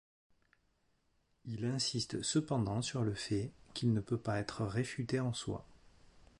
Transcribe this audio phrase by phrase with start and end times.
[1.45, 5.67] Il insiste cependant sur le fait, qu'il ne peut pas être réfuté en soi.